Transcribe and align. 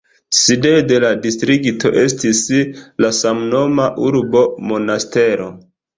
Sidejo 0.35 0.85
de 0.91 0.95
la 1.03 1.09
distrikto 1.25 1.91
estis 2.03 2.41
la 3.05 3.11
samnoma 3.19 3.87
urbo 4.07 4.43
Monastero. 4.73 5.53